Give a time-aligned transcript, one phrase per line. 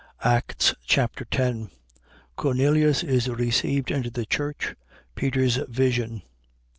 [0.23, 1.69] Acts Chapter 10
[2.35, 4.73] Cornelius is received into the church.
[5.13, 6.23] Peter's vision.